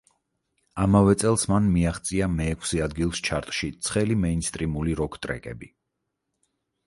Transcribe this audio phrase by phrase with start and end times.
[0.83, 5.71] ამავე წელს მან მიაღწია მეექვსე ადგილს ჩარტში ცხელი მეინსტრიმული როკ ტრეკები.